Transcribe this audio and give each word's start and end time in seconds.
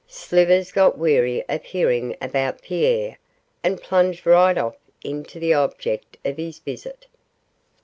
Slivers 0.07 0.71
got 0.71 0.97
weary 0.97 1.43
of 1.47 1.63
hearing 1.63 2.17
about 2.19 2.63
Pierre, 2.63 3.19
and 3.63 3.79
plunged 3.79 4.25
right 4.25 4.57
off 4.57 4.77
into 5.03 5.39
the 5.39 5.53
object 5.53 6.17
of 6.25 6.37
his 6.37 6.57
visit. 6.57 7.05